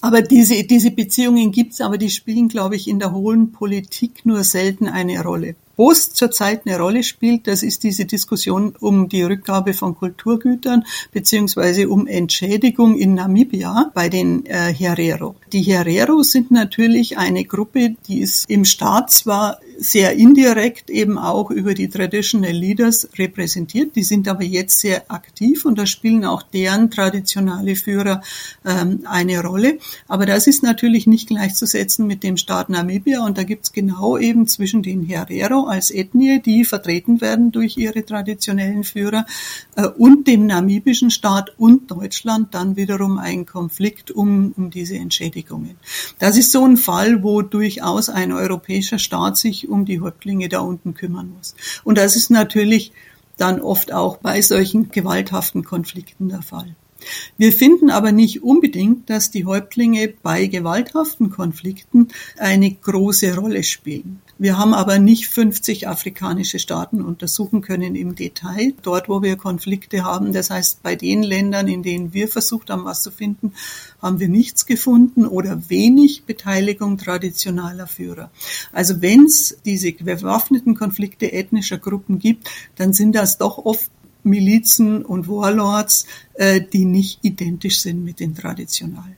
Aber 0.01 0.23
diese, 0.23 0.65
diese 0.65 0.91
Beziehungen 0.91 1.53
gibt's, 1.53 1.81
aber 1.81 1.99
die 1.99 2.11
spielen, 2.11 2.49
glaube 2.49 2.77
ich, 2.77 2.89
in 2.89 2.99
der 2.99 3.13
hohen 3.13 3.53
Politik 3.53 4.25
nur 4.25 4.45
selten 4.45 4.89
eine 4.89 5.23
Rolle. 5.23 5.57
Wo 5.77 5.91
es 5.91 6.13
zurzeit 6.13 6.67
eine 6.67 6.79
Rolle 6.79 7.03
spielt, 7.03 7.47
das 7.47 7.63
ist 7.63 7.83
diese 7.83 8.07
Diskussion 8.07 8.75
um 8.81 9.09
die 9.09 9.23
Rückgabe 9.23 9.75
von 9.75 9.95
Kulturgütern 9.95 10.85
beziehungsweise 11.13 11.89
um 11.89 12.07
Entschädigung 12.07 12.97
in 12.97 13.15
Namibia 13.15 13.91
bei 13.95 14.09
den 14.09 14.47
äh, 14.47 14.73
Herero. 14.73 15.37
Die 15.53 15.63
Herero 15.63 16.23
sind 16.23 16.51
natürlich 16.51 17.19
eine 17.19 17.45
Gruppe, 17.45 17.95
die 18.09 18.21
ist 18.21 18.49
im 18.49 18.65
Staat 18.65 19.11
zwar 19.11 19.61
sehr 19.79 20.15
indirekt 20.15 20.91
eben 20.91 21.19
auch 21.19 21.51
über 21.51 21.75
die 21.75 21.89
Traditional 21.89 22.53
Leaders 22.53 23.09
repräsentiert, 23.19 23.97
die 23.97 24.03
sind 24.03 24.29
aber 24.29 24.45
jetzt 24.45 24.81
sehr 24.81 25.11
aktiv 25.11 25.65
und 25.65 25.79
da 25.79 25.87
spielen 25.87 26.25
auch 26.25 26.43
deren 26.43 26.91
traditionelle 26.91 27.77
Führer 27.77 28.23
ähm, 28.65 29.01
eine 29.05 29.43
Rolle. 29.43 29.79
Aber 30.09 30.27
das 30.27 30.47
ist 30.47 30.63
natürlich 30.63 31.07
nicht 31.07 31.29
gleichzusetzen 31.29 32.07
mit 32.07 32.23
dem 32.23 32.37
Staat 32.37 32.69
Namibia 32.69 33.25
und 33.25 33.39
da 33.39 33.43
gibt's 33.43 33.73
genau 33.73 34.19
eben 34.19 34.47
zwischen 34.49 34.83
den 34.83 35.03
Herero 35.03 35.65
als 35.65 35.91
Ethnie, 35.91 36.41
die 36.41 36.65
vertreten 36.65 37.21
werden 37.21 37.53
durch 37.53 37.77
ihre 37.77 38.05
traditionellen 38.05 38.85
Führer, 38.85 39.27
äh, 39.77 39.87
und 39.87 40.27
dem 40.27 40.47
namibischen 40.47 41.11
Staat 41.11 41.53
und 41.59 41.91
Deutschland 41.91 42.55
dann 42.55 42.77
wiederum 42.77 43.19
ein 43.19 43.47
Konflikt 43.47 44.11
um, 44.11 44.53
um 44.57 44.71
diese 44.71 44.97
Entschädigungen. 44.97 45.77
Das 46.19 46.37
ist 46.37 46.53
so 46.53 46.65
ein 46.65 46.77
Fall, 46.77 47.23
wo 47.23 47.43
durchaus 47.43 48.09
ein 48.09 48.33
europäischer 48.33 48.99
Staat 48.99 49.37
sich 49.37 49.66
um 49.69 49.85
die 49.85 50.01
Häuptlinge 50.01 50.49
da 50.49 50.61
unten 50.61 50.95
kümmern 50.95 51.33
muss. 51.37 51.55
Und 51.85 51.99
das 51.99 52.17
ist 52.17 52.31
natürlich 52.31 52.93
dann 53.37 53.61
oft 53.61 53.93
auch 53.93 54.17
bei 54.19 54.41
solchen 54.41 54.91
gewalthaften 54.91 55.65
Konflikten 55.65 56.29
der 56.29 56.43
Fall. 56.43 56.75
Wir 57.37 57.53
finden 57.53 57.91
aber 57.91 58.13
nicht 58.13 58.43
unbedingt, 58.43 59.11
dass 59.11 59.31
die 59.31 59.45
Häuptlinge 59.45 60.13
bei 60.23 60.47
gewalthaften 60.47 61.31
Konflikten 61.31 62.09
eine 62.39 62.71
große 62.71 63.37
Rolle 63.37 63.63
spielen. 63.63 64.23
Wir 64.39 64.59
haben 64.59 64.75
aber 64.75 64.99
nicht 64.99 65.29
50 65.29 65.89
afrikanische 65.89 66.59
Staaten 66.59 67.01
untersuchen 67.01 67.63
können 67.63 67.95
im 67.97 68.15
Detail, 68.15 68.75
dort 68.83 69.09
wo 69.09 69.23
wir 69.23 69.37
Konflikte 69.37 70.05
haben. 70.05 70.35
Das 70.35 70.51
heißt, 70.51 70.83
bei 70.83 70.95
den 70.95 71.23
Ländern, 71.23 71.69
in 71.69 71.83
denen 71.83 72.13
wir 72.13 72.29
versucht 72.29 72.69
haben, 72.69 72.85
was 72.85 73.03
zu 73.03 73.11
finden, 73.11 73.55
haben 74.03 74.21
wir 74.21 74.29
nichts 74.29 74.67
gefunden 74.67 75.25
oder 75.25 75.71
wenig 75.71 76.25
Beteiligung 76.25 76.99
traditioneller 76.99 77.87
Führer. 77.87 78.31
Also 78.73 79.01
wenn 79.01 79.25
es 79.25 79.57
diese 79.65 79.93
bewaffneten 79.93 80.75
Konflikte 80.75 81.33
ethnischer 81.33 81.79
Gruppen 81.79 82.19
gibt, 82.19 82.51
dann 82.75 82.93
sind 82.93 83.15
das 83.15 83.39
doch 83.39 83.57
oft 83.57 83.91
Milizen 84.23 85.03
und 85.03 85.29
Warlords, 85.29 86.05
äh, 86.35 86.61
die 86.61 86.85
nicht 86.85 87.21
identisch 87.23 87.81
sind 87.81 88.05
mit 88.05 88.21
den 88.21 88.35
traditionalen. 88.35 89.17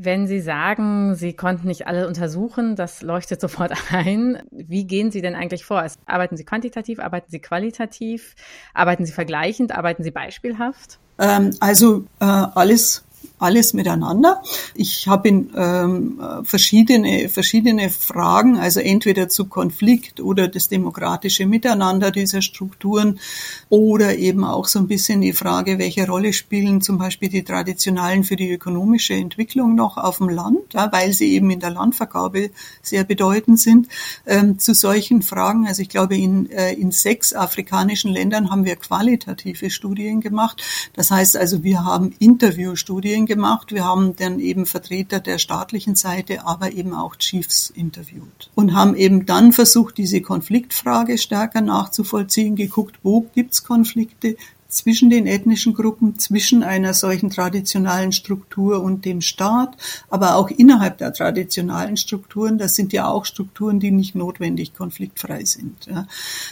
Wenn 0.00 0.28
Sie 0.28 0.40
sagen, 0.40 1.16
Sie 1.16 1.32
konnten 1.32 1.66
nicht 1.66 1.88
alle 1.88 2.06
untersuchen, 2.06 2.76
das 2.76 3.02
leuchtet 3.02 3.40
sofort 3.46 3.72
ein. 3.92 4.40
Wie 4.52 4.86
gehen 4.86 5.10
Sie 5.10 5.20
denn 5.20 5.34
eigentlich 5.34 5.64
vor? 5.64 5.84
Arbeiten 6.06 6.36
Sie 6.36 6.44
quantitativ, 6.44 7.00
arbeiten 7.00 7.32
Sie 7.32 7.40
qualitativ, 7.40 8.36
arbeiten 8.74 9.04
Sie 9.04 9.10
vergleichend, 9.10 9.72
arbeiten 9.72 10.04
Sie 10.04 10.12
beispielhaft? 10.12 11.00
Ähm, 11.18 11.50
also 11.58 12.04
äh, 12.20 12.26
alles 12.26 13.04
alles 13.38 13.74
miteinander. 13.74 14.42
Ich 14.74 15.08
habe 15.08 15.28
in 15.28 15.50
ähm, 15.56 16.20
verschiedene 16.44 17.28
verschiedene 17.28 17.90
Fragen, 17.90 18.58
also 18.58 18.80
entweder 18.80 19.28
zu 19.28 19.46
Konflikt 19.46 20.20
oder 20.20 20.48
das 20.48 20.68
demokratische 20.68 21.46
Miteinander 21.46 22.10
dieser 22.10 22.42
Strukturen 22.42 23.20
oder 23.68 24.16
eben 24.16 24.44
auch 24.44 24.66
so 24.66 24.78
ein 24.78 24.88
bisschen 24.88 25.20
die 25.20 25.32
Frage, 25.32 25.78
welche 25.78 26.06
Rolle 26.06 26.32
spielen 26.32 26.80
zum 26.80 26.98
Beispiel 26.98 27.28
die 27.28 27.44
Traditionalen 27.44 28.24
für 28.24 28.36
die 28.36 28.50
ökonomische 28.50 29.14
Entwicklung 29.14 29.74
noch 29.74 29.96
auf 29.96 30.18
dem 30.18 30.28
Land, 30.28 30.74
ja, 30.74 30.90
weil 30.92 31.12
sie 31.12 31.32
eben 31.32 31.50
in 31.50 31.60
der 31.60 31.70
Landvergabe 31.70 32.50
sehr 32.82 33.04
bedeutend 33.04 33.60
sind. 33.60 33.88
Ähm, 34.26 34.58
zu 34.58 34.74
solchen 34.74 35.22
Fragen, 35.22 35.66
also 35.66 35.82
ich 35.82 35.88
glaube 35.88 36.16
in, 36.16 36.50
äh, 36.50 36.72
in 36.72 36.90
sechs 36.90 37.34
afrikanischen 37.34 38.12
Ländern 38.12 38.50
haben 38.50 38.64
wir 38.64 38.76
qualitative 38.76 39.70
Studien 39.70 40.20
gemacht. 40.20 40.62
Das 40.94 41.10
heißt 41.10 41.36
also, 41.36 41.62
wir 41.62 41.84
haben 41.84 42.14
Interviewstudien 42.18 43.26
gemacht. 43.28 43.70
Wir 43.70 43.84
haben 43.84 44.16
dann 44.16 44.40
eben 44.40 44.66
Vertreter 44.66 45.20
der 45.20 45.38
staatlichen 45.38 45.94
Seite, 45.94 46.44
aber 46.44 46.72
eben 46.72 46.92
auch 46.92 47.14
Chiefs 47.14 47.70
interviewt 47.70 48.50
und 48.56 48.74
haben 48.74 48.96
eben 48.96 49.24
dann 49.24 49.52
versucht, 49.52 49.98
diese 49.98 50.20
Konfliktfrage 50.20 51.16
stärker 51.16 51.60
nachzuvollziehen, 51.60 52.56
geguckt, 52.56 52.98
wo 53.04 53.26
gibt's 53.36 53.62
Konflikte, 53.62 54.36
zwischen 54.68 55.08
den 55.08 55.26
ethnischen 55.26 55.72
Gruppen, 55.72 56.18
zwischen 56.18 56.62
einer 56.62 56.92
solchen 56.92 57.30
traditionalen 57.30 58.12
Struktur 58.12 58.82
und 58.82 59.06
dem 59.06 59.22
Staat, 59.22 59.74
aber 60.10 60.36
auch 60.36 60.50
innerhalb 60.50 60.98
der 60.98 61.14
traditionalen 61.14 61.96
Strukturen. 61.96 62.58
Das 62.58 62.74
sind 62.74 62.92
ja 62.92 63.08
auch 63.08 63.24
Strukturen, 63.24 63.80
die 63.80 63.90
nicht 63.90 64.14
notwendig 64.14 64.74
konfliktfrei 64.74 65.44
sind. 65.44 65.88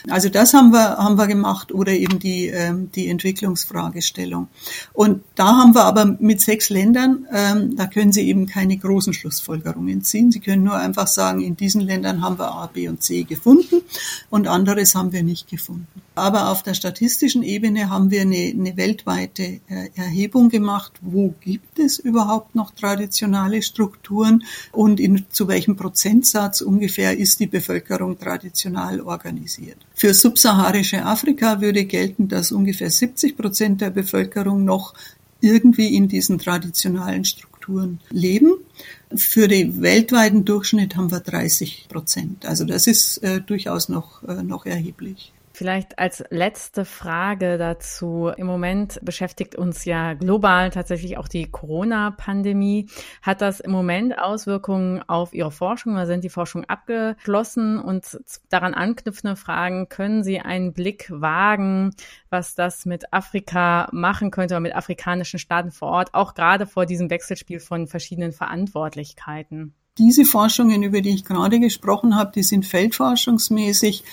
Also 0.08 0.30
das 0.30 0.54
haben 0.54 0.70
wir, 0.70 0.96
haben 0.96 1.16
wir 1.18 1.26
gemacht 1.26 1.72
oder 1.72 1.92
eben 1.92 2.18
die, 2.18 2.46
ähm, 2.46 2.90
die 2.94 3.08
Entwicklungsfragestellung. 3.08 4.48
Und 4.94 5.22
da 5.34 5.58
haben 5.58 5.74
wir 5.74 5.84
aber 5.84 6.16
mit 6.18 6.40
sechs 6.40 6.70
Ländern, 6.70 7.26
ähm, 7.30 7.76
da 7.76 7.86
können 7.86 8.12
Sie 8.12 8.26
eben 8.26 8.46
keine 8.46 8.78
großen 8.78 9.12
Schlussfolgerungen 9.12 10.02
ziehen. 10.02 10.32
Sie 10.32 10.40
können 10.40 10.64
nur 10.64 10.76
einfach 10.76 11.06
sagen, 11.06 11.42
in 11.42 11.56
diesen 11.56 11.82
Ländern 11.82 12.22
haben 12.22 12.38
wir 12.38 12.50
A, 12.50 12.66
B 12.66 12.88
und 12.88 13.02
C 13.02 13.24
gefunden 13.24 13.82
und 14.30 14.48
anderes 14.48 14.94
haben 14.94 15.12
wir 15.12 15.22
nicht 15.22 15.48
gefunden. 15.48 16.05
Aber 16.16 16.48
auf 16.48 16.62
der 16.62 16.72
statistischen 16.72 17.42
Ebene 17.42 17.90
haben 17.90 18.10
wir 18.10 18.22
eine, 18.22 18.36
eine 18.36 18.74
weltweite 18.78 19.60
äh, 19.68 19.90
Erhebung 19.96 20.48
gemacht, 20.48 20.92
wo 21.02 21.34
gibt 21.42 21.78
es 21.78 21.98
überhaupt 21.98 22.54
noch 22.54 22.70
traditionelle 22.70 23.60
Strukturen 23.60 24.42
und 24.72 24.98
in, 24.98 25.26
zu 25.28 25.46
welchem 25.46 25.76
Prozentsatz 25.76 26.62
ungefähr 26.62 27.18
ist 27.18 27.38
die 27.38 27.46
Bevölkerung 27.46 28.18
traditional 28.18 29.02
organisiert. 29.02 29.76
Für 29.94 30.14
subsaharische 30.14 31.04
Afrika 31.04 31.60
würde 31.60 31.84
gelten, 31.84 32.28
dass 32.28 32.50
ungefähr 32.50 32.90
70 32.90 33.36
Prozent 33.36 33.82
der 33.82 33.90
Bevölkerung 33.90 34.64
noch 34.64 34.94
irgendwie 35.42 35.94
in 35.94 36.08
diesen 36.08 36.38
traditionalen 36.38 37.26
Strukturen 37.26 38.00
leben. 38.08 38.54
Für 39.14 39.48
den 39.48 39.82
weltweiten 39.82 40.46
Durchschnitt 40.46 40.96
haben 40.96 41.10
wir 41.10 41.20
30 41.20 41.88
Prozent. 41.90 42.46
Also 42.46 42.64
das 42.64 42.86
ist 42.86 43.18
äh, 43.18 43.42
durchaus 43.42 43.90
noch, 43.90 44.22
äh, 44.22 44.42
noch 44.42 44.64
erheblich. 44.64 45.34
Vielleicht 45.56 45.98
als 45.98 46.22
letzte 46.28 46.84
Frage 46.84 47.56
dazu. 47.56 48.30
Im 48.36 48.46
Moment 48.46 49.00
beschäftigt 49.02 49.54
uns 49.54 49.86
ja 49.86 50.12
global 50.12 50.68
tatsächlich 50.68 51.16
auch 51.16 51.28
die 51.28 51.50
Corona-Pandemie. 51.50 52.90
Hat 53.22 53.40
das 53.40 53.60
im 53.60 53.70
Moment 53.70 54.18
Auswirkungen 54.18 55.02
auf 55.08 55.32
Ihre 55.32 55.50
Forschung 55.50 55.94
oder 55.94 56.04
sind 56.04 56.24
die 56.24 56.28
Forschung 56.28 56.66
abgeschlossen? 56.66 57.78
Und 57.78 58.20
daran 58.50 58.74
anknüpfende 58.74 59.34
Fragen, 59.34 59.88
können 59.88 60.22
Sie 60.24 60.40
einen 60.40 60.74
Blick 60.74 61.10
wagen, 61.10 61.92
was 62.28 62.54
das 62.54 62.84
mit 62.84 63.14
Afrika 63.14 63.88
machen 63.92 64.30
könnte 64.30 64.56
oder 64.56 64.60
mit 64.60 64.76
afrikanischen 64.76 65.38
Staaten 65.38 65.70
vor 65.70 65.88
Ort, 65.88 66.12
auch 66.12 66.34
gerade 66.34 66.66
vor 66.66 66.84
diesem 66.84 67.08
Wechselspiel 67.08 67.60
von 67.60 67.86
verschiedenen 67.86 68.32
Verantwortlichkeiten? 68.32 69.72
Diese 69.96 70.26
Forschungen, 70.26 70.82
über 70.82 71.00
die 71.00 71.14
ich 71.14 71.24
gerade 71.24 71.58
gesprochen 71.60 72.14
habe, 72.14 72.30
die 72.34 72.42
sind 72.42 72.66
feldforschungsmäßig 72.66 74.04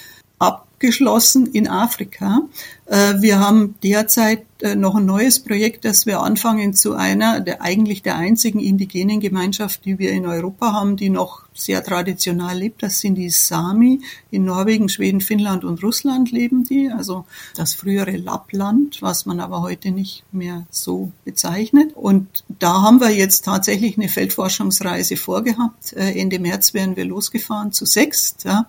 abgeschlossen 0.83 1.47
in 1.47 1.67
Afrika. 1.67 2.41
Äh, 2.87 3.13
wir 3.21 3.39
haben 3.39 3.75
derzeit 3.83 4.45
noch 4.75 4.95
ein 4.95 5.05
neues 5.05 5.39
Projekt, 5.39 5.83
das 5.83 6.05
wir 6.05 6.21
anfangen 6.21 6.73
zu 6.73 6.93
einer 6.93 7.41
der 7.41 7.61
eigentlich 7.61 8.01
der 8.01 8.15
einzigen 8.15 8.59
indigenen 8.59 9.19
Gemeinschaft, 9.19 9.85
die 9.85 9.99
wir 9.99 10.11
in 10.11 10.25
Europa 10.25 10.73
haben, 10.73 10.95
die 10.95 11.09
noch 11.09 11.43
sehr 11.53 11.83
traditionell 11.83 12.57
lebt. 12.57 12.83
Das 12.83 12.99
sind 12.99 13.15
die 13.15 13.29
Sami. 13.29 14.01
In 14.31 14.45
Norwegen, 14.45 14.89
Schweden, 14.89 15.21
Finnland 15.21 15.63
und 15.63 15.83
Russland 15.83 16.31
leben 16.31 16.63
die. 16.63 16.89
Also 16.89 17.25
das 17.55 17.73
frühere 17.73 18.17
Lappland, 18.17 19.01
was 19.01 19.25
man 19.25 19.39
aber 19.39 19.61
heute 19.61 19.91
nicht 19.91 20.23
mehr 20.31 20.65
so 20.69 21.11
bezeichnet. 21.25 21.93
Und 21.95 22.43
da 22.47 22.81
haben 22.81 22.99
wir 22.99 23.11
jetzt 23.11 23.45
tatsächlich 23.45 23.97
eine 23.97 24.09
Feldforschungsreise 24.09 25.17
vorgehabt. 25.17 25.93
Äh, 25.93 26.19
Ende 26.19 26.39
März 26.39 26.73
wären 26.73 26.95
wir 26.95 27.05
losgefahren 27.05 27.71
zu 27.71 27.85
sechst. 27.85 28.43
Ja, 28.45 28.67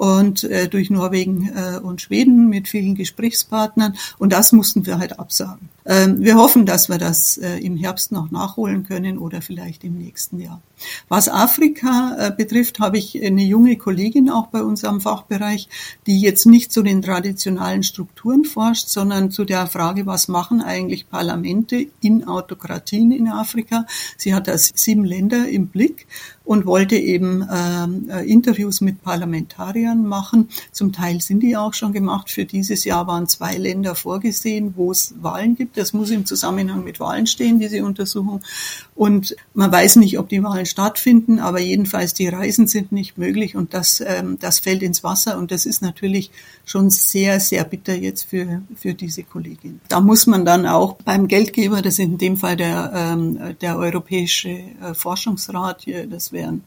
und 0.00 0.44
äh, 0.44 0.66
durch 0.66 0.88
Norwegen 0.88 1.50
äh, 1.54 1.78
und 1.78 2.00
Schweden 2.00 2.48
mit 2.48 2.68
vielen 2.68 2.94
Gesprächspartnern. 2.94 3.96
Und 4.18 4.32
das 4.32 4.50
mussten 4.52 4.86
wir 4.86 4.98
halt 4.98 5.18
absagen. 5.30 5.60
Ähm, 5.60 5.79
wir 5.90 6.36
hoffen, 6.36 6.66
dass 6.66 6.88
wir 6.88 6.98
das 6.98 7.36
äh, 7.36 7.58
im 7.58 7.76
Herbst 7.76 8.12
noch 8.12 8.30
nachholen 8.30 8.84
können 8.84 9.18
oder 9.18 9.42
vielleicht 9.42 9.82
im 9.82 9.98
nächsten 9.98 10.38
Jahr. 10.38 10.60
Was 11.08 11.28
Afrika 11.28 12.16
äh, 12.18 12.30
betrifft, 12.30 12.78
habe 12.78 12.96
ich 12.96 13.20
eine 13.22 13.42
junge 13.42 13.76
Kollegin 13.76 14.30
auch 14.30 14.46
bei 14.46 14.62
uns 14.62 14.84
am 14.84 15.00
Fachbereich, 15.00 15.68
die 16.06 16.20
jetzt 16.20 16.46
nicht 16.46 16.72
zu 16.72 16.82
den 16.82 17.02
traditionalen 17.02 17.82
Strukturen 17.82 18.44
forscht, 18.44 18.88
sondern 18.88 19.30
zu 19.30 19.44
der 19.44 19.66
Frage, 19.66 20.06
was 20.06 20.28
machen 20.28 20.62
eigentlich 20.62 21.08
Parlamente 21.08 21.86
in 22.00 22.26
Autokratien 22.26 23.10
in 23.10 23.28
Afrika. 23.28 23.84
Sie 24.16 24.32
hat 24.32 24.48
das 24.48 24.70
sieben 24.74 25.04
Länder 25.04 25.48
im 25.48 25.66
Blick 25.68 26.06
und 26.44 26.66
wollte 26.66 26.96
eben 26.96 27.46
ähm, 27.48 28.08
äh, 28.10 28.28
Interviews 28.28 28.80
mit 28.80 29.02
Parlamentariern 29.02 30.04
machen. 30.04 30.48
Zum 30.72 30.92
Teil 30.92 31.20
sind 31.20 31.44
die 31.44 31.56
auch 31.56 31.74
schon 31.74 31.92
gemacht. 31.92 32.28
Für 32.28 32.44
dieses 32.44 32.84
Jahr 32.84 33.06
waren 33.06 33.28
zwei 33.28 33.56
Länder 33.56 33.94
vorgesehen, 33.94 34.74
wo 34.76 34.90
es 34.90 35.14
Wahlen 35.20 35.54
gibt. 35.54 35.76
Das 35.80 35.94
muss 35.94 36.10
im 36.10 36.26
Zusammenhang 36.26 36.84
mit 36.84 37.00
Wahlen 37.00 37.26
stehen, 37.26 37.58
diese 37.58 37.82
Untersuchung. 37.84 38.42
Und 38.94 39.34
man 39.54 39.72
weiß 39.72 39.96
nicht, 39.96 40.18
ob 40.18 40.28
die 40.28 40.42
Wahlen 40.42 40.66
stattfinden, 40.66 41.38
aber 41.38 41.58
jedenfalls 41.58 42.12
die 42.12 42.28
Reisen 42.28 42.66
sind 42.66 42.92
nicht 42.92 43.16
möglich 43.16 43.56
und 43.56 43.72
das, 43.72 44.02
ähm, 44.06 44.38
das 44.38 44.60
fällt 44.60 44.82
ins 44.82 45.02
Wasser 45.02 45.38
und 45.38 45.50
das 45.50 45.64
ist 45.64 45.80
natürlich 45.80 46.30
schon 46.66 46.90
sehr, 46.90 47.40
sehr 47.40 47.64
bitter 47.64 47.94
jetzt 47.94 48.24
für, 48.24 48.60
für 48.76 48.92
diese 48.92 49.22
Kollegin. 49.22 49.80
Da 49.88 50.00
muss 50.00 50.26
man 50.26 50.44
dann 50.44 50.66
auch 50.66 50.96
beim 51.02 51.28
Geldgeber, 51.28 51.80
das 51.80 51.94
ist 51.94 52.00
in 52.00 52.18
dem 52.18 52.36
Fall 52.36 52.56
der, 52.56 52.92
ähm, 52.94 53.56
der 53.60 53.78
Europäische 53.78 54.50
äh, 54.50 54.94
Forschungsrat, 54.94 55.82
hier, 55.82 56.06
das 56.06 56.30
wäre 56.30 56.48
ein 56.48 56.62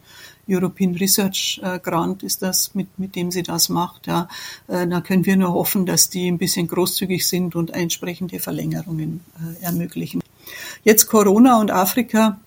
European 0.48 0.96
Research 0.96 1.62
äh, 1.64 1.80
Grant 1.80 2.24
ist 2.24 2.42
das, 2.42 2.76
mit, 2.76 3.00
mit 3.00 3.16
dem 3.16 3.32
sie 3.32 3.44
das 3.44 3.70
macht. 3.70 4.08
Ja. 4.08 4.28
Äh, 4.68 4.88
da 4.88 5.02
können 5.02 5.26
wir 5.26 5.38
nur 5.38 5.54
hoffen, 5.54 5.86
dass 5.86 6.10
die 6.10 6.30
ein 6.30 6.38
bisschen 6.38 6.68
großzügig 6.68 7.28
sind 7.28 7.56
und 7.56 7.72
entsprechende 7.72 8.40
Verlängerungen 8.40 9.22
äh, 9.40 9.64
ermöglichen. 9.64 10.22
Jetzt 10.84 11.08
Corona 11.08 11.60
und 11.60 11.72
Afrika. 11.72 12.40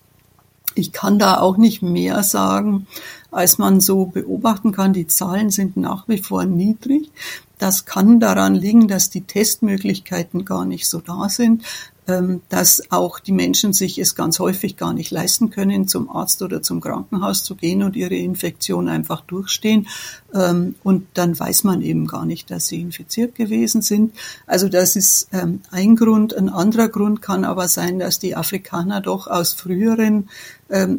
Ich 0.75 0.91
kann 0.91 1.17
da 1.17 1.39
auch 1.39 1.57
nicht 1.57 1.81
mehr 1.81 2.21
sagen, 2.21 2.85
als 3.31 3.57
man 3.57 3.81
so 3.81 4.05
beobachten 4.05 4.71
kann. 4.71 4.93
Die 4.93 5.07
Zahlen 5.07 5.49
sind 5.49 5.75
nach 5.75 6.07
wie 6.07 6.19
vor 6.19 6.45
niedrig. 6.45 7.09
Das 7.57 7.85
kann 7.85 8.19
daran 8.19 8.53
liegen, 8.53 8.87
dass 8.87 9.09
die 9.09 9.21
Testmöglichkeiten 9.21 10.45
gar 10.45 10.65
nicht 10.65 10.87
so 10.87 11.01
da 11.01 11.29
sind. 11.29 11.63
Ähm, 12.07 12.41
dass 12.47 12.89
auch 12.89 13.19
die 13.19 13.33
Menschen 13.33 13.73
sich 13.73 13.97
es 13.97 14.15
ganz 14.15 14.39
häufig 14.39 14.77
gar 14.77 14.93
nicht 14.93 15.11
leisten 15.11 15.49
können, 15.49 15.89
zum 15.89 16.09
Arzt 16.09 16.41
oder 16.41 16.61
zum 16.61 16.79
Krankenhaus 16.79 17.43
zu 17.43 17.55
gehen 17.55 17.83
und 17.83 17.97
ihre 17.97 18.15
Infektion 18.15 18.87
einfach 18.87 19.21
durchstehen. 19.21 19.87
Ähm, 20.33 20.75
und 20.83 21.07
dann 21.15 21.37
weiß 21.37 21.65
man 21.65 21.81
eben 21.81 22.07
gar 22.07 22.25
nicht, 22.25 22.49
dass 22.49 22.67
sie 22.67 22.79
infiziert 22.79 23.35
gewesen 23.35 23.81
sind. 23.81 24.13
Also 24.45 24.69
das 24.69 24.95
ist 24.95 25.27
ähm, 25.33 25.61
ein 25.71 25.97
Grund. 25.97 26.33
Ein 26.33 26.47
anderer 26.47 26.87
Grund 26.87 27.21
kann 27.21 27.43
aber 27.43 27.67
sein, 27.67 27.99
dass 27.99 28.19
die 28.19 28.37
Afrikaner 28.37 29.01
doch 29.01 29.27
aus 29.27 29.51
früheren 29.51 30.29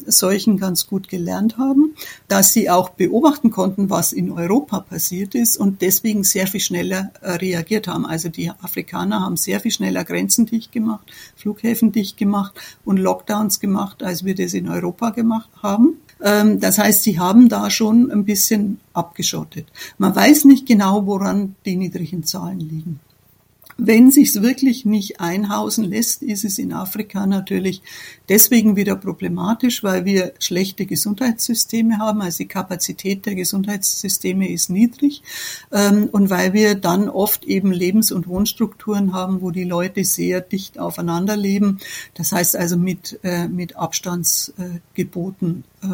Seuchen 0.06 0.58
ganz 0.58 0.86
gut 0.86 1.08
gelernt 1.08 1.58
haben, 1.58 1.94
dass 2.26 2.52
sie 2.52 2.70
auch 2.70 2.90
beobachten 2.90 3.50
konnten, 3.50 3.90
was 3.90 4.12
in 4.12 4.30
Europa 4.30 4.80
passiert 4.80 5.34
ist 5.34 5.56
und 5.56 5.82
deswegen 5.82 6.24
sehr 6.24 6.46
viel 6.46 6.60
schneller 6.60 7.12
äh, 7.20 7.32
reagiert 7.32 7.86
haben. 7.86 8.06
Also 8.06 8.28
die 8.28 8.50
Afrikaner 8.50 9.20
haben 9.20 9.36
sehr 9.36 9.60
viel 9.60 9.70
schneller 9.70 10.04
Grenzen 10.04 10.46
dicht 10.46 10.72
gemacht 10.72 10.88
gemacht, 10.88 11.10
Flughäfen 11.36 11.92
dicht 11.92 12.16
gemacht 12.16 12.54
und 12.84 12.98
Lockdowns 12.98 13.60
gemacht, 13.60 14.02
als 14.02 14.24
wir 14.24 14.34
das 14.34 14.54
in 14.54 14.68
Europa 14.68 15.10
gemacht 15.10 15.50
haben. 15.62 15.98
Ähm, 16.22 16.60
das 16.60 16.78
heißt, 16.78 17.02
sie 17.02 17.18
haben 17.18 17.48
da 17.48 17.70
schon 17.70 18.10
ein 18.10 18.24
bisschen 18.24 18.80
abgeschottet. 18.92 19.66
Man 19.98 20.14
weiß 20.14 20.44
nicht 20.44 20.66
genau, 20.66 21.06
woran 21.06 21.54
die 21.64 21.76
niedrigen 21.76 22.24
Zahlen 22.24 22.60
liegen. 22.60 23.00
Wenn 23.80 24.10
sich's 24.10 24.42
wirklich 24.42 24.84
nicht 24.84 25.20
einhausen 25.20 25.84
lässt, 25.84 26.24
ist 26.24 26.44
es 26.44 26.58
in 26.58 26.72
Afrika 26.72 27.26
natürlich 27.26 27.80
deswegen 28.28 28.74
wieder 28.74 28.96
problematisch, 28.96 29.84
weil 29.84 30.04
wir 30.04 30.32
schlechte 30.40 30.84
Gesundheitssysteme 30.84 31.98
haben, 31.98 32.20
also 32.20 32.38
die 32.38 32.48
Kapazität 32.48 33.24
der 33.24 33.36
Gesundheitssysteme 33.36 34.50
ist 34.50 34.68
niedrig 34.68 35.22
ähm, 35.70 36.08
und 36.10 36.28
weil 36.28 36.54
wir 36.54 36.74
dann 36.74 37.08
oft 37.08 37.44
eben 37.44 37.70
Lebens- 37.70 38.10
und 38.10 38.26
Wohnstrukturen 38.26 39.12
haben, 39.12 39.42
wo 39.42 39.52
die 39.52 39.62
Leute 39.62 40.02
sehr 40.02 40.40
dicht 40.40 40.80
aufeinander 40.80 41.36
leben. 41.36 41.78
Das 42.14 42.32
heißt 42.32 42.56
also 42.56 42.76
mit, 42.76 43.20
äh, 43.22 43.46
mit 43.46 43.76
Abstandsgeboten. 43.76 45.62
Äh, 45.82 45.86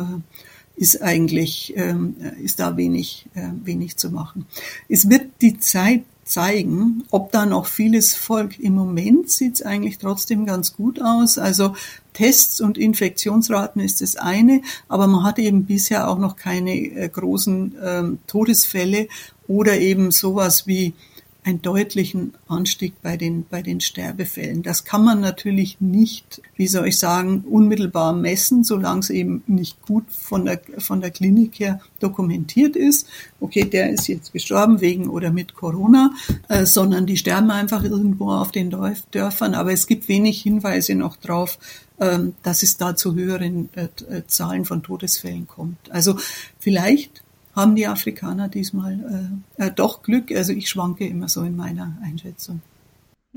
ist 0.77 1.03
eigentlich 1.03 1.73
ähm, 1.77 2.17
ist 2.43 2.59
da 2.59 2.77
wenig 2.77 3.27
äh, 3.35 3.51
wenig 3.63 3.97
zu 3.97 4.11
machen. 4.11 4.47
Es 4.89 5.09
wird 5.09 5.27
die 5.41 5.59
Zeit 5.61 6.03
zeigen, 6.25 7.05
ob 7.11 7.33
da 7.33 7.47
noch 7.47 7.67
vieles 7.67 8.15
folgt. 8.15 8.59
Im 8.59 8.75
Moment 8.75 9.31
sieht 9.31 9.55
es 9.55 9.63
eigentlich 9.63 9.99
trotzdem 9.99 10.47
ganz 10.47 10.75
gut 10.75 11.01
aus. 11.01 11.39
Also 11.39 11.75
Tests 12.13 12.61
und 12.61 12.79
Infektionsraten 12.79 13.83
ist 13.83 14.01
das 14.01 14.17
eine, 14.17 14.63
aber 14.89 15.07
man 15.07 15.25
hat 15.25 15.39
eben 15.39 15.67
bisher 15.67 16.09
auch 16.09 16.19
noch 16.19 16.37
keine 16.37 16.75
äh, 16.75 17.09
großen 17.09 17.75
ähm, 17.83 18.19
Todesfälle 18.27 19.09
oder 19.47 19.79
eben 19.79 20.11
sowas 20.11 20.67
wie 20.67 20.95
einen 21.45 21.61
deutlichen 21.61 22.33
Anstieg 22.49 22.95
bei 23.03 23.19
den, 23.19 23.45
bei 23.49 23.61
den 23.61 23.81
Sterbefällen. 23.81 24.63
Das 24.63 24.85
kann 24.85 25.05
man 25.05 25.21
natürlich 25.21 25.79
nicht, 25.79 26.41
wie 26.57 26.67
soll 26.67 26.89
ich 26.89 26.99
sagen, 26.99 27.45
unmittelbar 27.49 28.15
messen, 28.15 28.65
solange 28.65 29.01
es 29.01 29.11
eben 29.11 29.43
nicht 29.47 29.83
gut 29.83 30.05
von 30.11 30.47
der, 30.47 30.61
von 30.79 31.03
der 31.03 31.11
Klinik 31.11 31.61
her 31.61 31.81
dokumentiert 32.01 32.77
ist. 32.77 33.09
Okay, 33.41 33.65
der 33.65 33.91
ist 33.91 34.09
jetzt 34.09 34.33
gestorben 34.33 34.81
wegen 34.81 35.09
oder 35.09 35.31
mit 35.31 35.55
Corona, 35.55 36.13
äh, 36.49 36.65
sondern 36.65 37.05
die 37.05 37.19
sterben 37.19 37.51
einfach 37.51 37.85
irgendwo 37.85 38.31
auf 38.31 38.51
den 38.51 38.71
Dörfern. 38.71 39.55
Aber 39.55 39.73
es 39.73 39.87
gibt 39.87 40.09
wenig 40.09 40.41
Hinweise 40.41 40.95
noch 40.95 41.17
drauf, 41.17 41.59
ähm, 42.01 42.35
dass 42.43 42.63
es 42.63 42.79
da 42.79 42.97
zu 42.97 43.15
höheren 43.15 43.69
äh, 43.75 43.89
Zahlen 44.27 44.65
von 44.65 44.83
Todesfällen 44.83 45.47
kommt. 45.47 45.91
Also 45.91 46.17
vielleicht 46.59 47.24
haben 47.55 47.77
die 47.77 47.87
Afrikaner 47.87 48.49
diesmal 48.49 49.39
äh, 49.59 49.67
äh, 49.67 49.71
doch 49.71 50.03
Glück. 50.03 50.31
Also 50.33 50.53
ich 50.53 50.69
schwanke 50.69 51.07
immer 51.07 51.29
so 51.29 51.43
in 51.43 51.57
meiner 51.57 51.97
Einschätzung. 52.03 52.61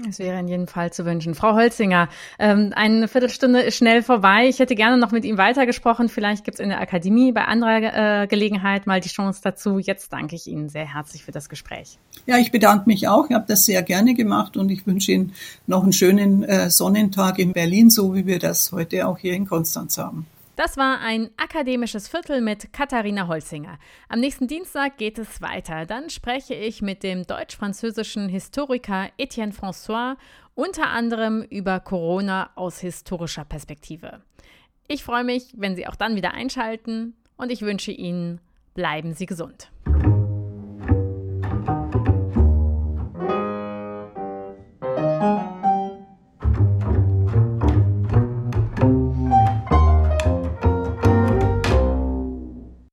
Es 0.07 0.19
wäre 0.19 0.39
in 0.39 0.47
jedem 0.47 0.67
Fall 0.67 0.93
zu 0.93 1.05
wünschen. 1.05 1.33
Frau 1.33 1.55
Holzinger, 1.55 2.07
ähm, 2.37 2.71
eine 2.75 3.07
Viertelstunde 3.07 3.61
ist 3.61 3.77
schnell 3.77 4.03
vorbei. 4.03 4.47
Ich 4.47 4.59
hätte 4.59 4.75
gerne 4.75 4.97
noch 4.97 5.11
mit 5.11 5.25
Ihnen 5.25 5.39
weitergesprochen. 5.39 6.07
Vielleicht 6.07 6.43
gibt 6.43 6.55
es 6.55 6.59
in 6.59 6.69
der 6.69 6.79
Akademie 6.79 7.31
bei 7.31 7.45
anderer 7.45 8.21
äh, 8.23 8.27
Gelegenheit 8.27 8.85
mal 8.85 9.01
die 9.01 9.09
Chance 9.09 9.41
dazu. 9.43 9.79
Jetzt 9.79 10.13
danke 10.13 10.35
ich 10.35 10.45
Ihnen 10.45 10.69
sehr 10.69 10.93
herzlich 10.93 11.23
für 11.23 11.31
das 11.31 11.49
Gespräch. 11.49 11.97
Ja, 12.27 12.37
ich 12.37 12.51
bedanke 12.51 12.83
mich 12.85 13.07
auch. 13.07 13.25
Ich 13.27 13.33
habe 13.33 13.45
das 13.47 13.65
sehr 13.65 13.81
gerne 13.81 14.13
gemacht 14.13 14.55
und 14.55 14.69
ich 14.69 14.85
wünsche 14.85 15.13
Ihnen 15.13 15.33
noch 15.65 15.81
einen 15.81 15.93
schönen 15.93 16.43
äh, 16.43 16.69
Sonnentag 16.69 17.39
in 17.39 17.53
Berlin, 17.53 17.89
so 17.89 18.13
wie 18.13 18.27
wir 18.27 18.37
das 18.37 18.71
heute 18.71 19.07
auch 19.07 19.17
hier 19.17 19.33
in 19.33 19.47
Konstanz 19.47 19.97
haben. 19.97 20.27
Das 20.57 20.75
war 20.75 21.01
ein 21.01 21.29
akademisches 21.37 22.07
Viertel 22.07 22.41
mit 22.41 22.73
Katharina 22.73 23.27
Holzinger. 23.27 23.77
Am 24.09 24.19
nächsten 24.19 24.47
Dienstag 24.47 24.97
geht 24.97 25.19
es 25.19 25.39
weiter. 25.39 25.85
Dann 25.85 26.09
spreche 26.09 26.55
ich 26.55 26.81
mit 26.81 27.03
dem 27.03 27.27
deutsch-französischen 27.27 28.27
Historiker 28.27 29.11
Etienne 29.19 29.53
François 29.53 30.15
unter 30.55 30.89
anderem 30.89 31.43
über 31.43 31.79
Corona 31.79 32.49
aus 32.55 32.79
historischer 32.79 33.45
Perspektive. 33.45 34.23
Ich 34.87 35.03
freue 35.03 35.23
mich, 35.23 35.53
wenn 35.55 35.75
Sie 35.75 35.85
auch 35.85 35.95
dann 35.95 36.15
wieder 36.15 36.33
einschalten 36.33 37.15
und 37.37 37.51
ich 37.51 37.61
wünsche 37.61 37.91
Ihnen, 37.91 38.41
bleiben 38.73 39.13
Sie 39.13 39.27
gesund. 39.27 39.69